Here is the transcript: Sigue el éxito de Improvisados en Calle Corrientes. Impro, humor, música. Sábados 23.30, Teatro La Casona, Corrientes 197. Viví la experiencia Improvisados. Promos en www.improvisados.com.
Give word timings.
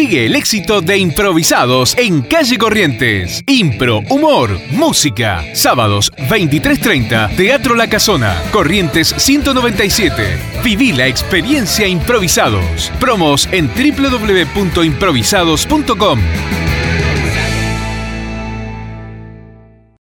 Sigue 0.00 0.24
el 0.24 0.34
éxito 0.34 0.80
de 0.80 0.96
Improvisados 0.96 1.94
en 1.98 2.22
Calle 2.22 2.56
Corrientes. 2.56 3.44
Impro, 3.46 3.98
humor, 4.08 4.58
música. 4.70 5.44
Sábados 5.54 6.10
23.30, 6.16 7.36
Teatro 7.36 7.74
La 7.74 7.86
Casona, 7.86 8.34
Corrientes 8.50 9.14
197. 9.14 10.62
Viví 10.64 10.94
la 10.94 11.06
experiencia 11.06 11.86
Improvisados. 11.86 12.90
Promos 12.98 13.46
en 13.52 13.68
www.improvisados.com. 13.68 16.18